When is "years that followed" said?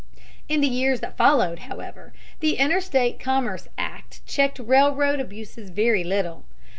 0.67-1.59